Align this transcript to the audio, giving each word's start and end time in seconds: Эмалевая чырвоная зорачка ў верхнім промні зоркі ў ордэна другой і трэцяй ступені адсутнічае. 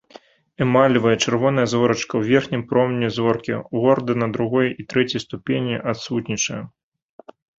Эмалевая 0.63 1.11
чырвоная 1.23 1.65
зорачка 1.73 2.13
ў 2.19 2.23
верхнім 2.37 2.63
промні 2.71 3.09
зоркі 3.19 3.53
ў 3.57 3.77
ордэна 3.95 4.27
другой 4.39 4.67
і 4.79 4.89
трэцяй 4.93 5.23
ступені 5.27 5.75
адсутнічае. 5.93 6.61